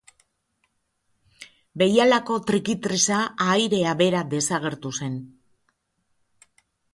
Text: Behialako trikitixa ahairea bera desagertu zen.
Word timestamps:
Behialako 1.81 2.37
trikitixa 2.47 3.19
ahairea 3.45 3.93
bera 4.01 4.23
desagertu 4.33 4.93
zen. 5.03 5.21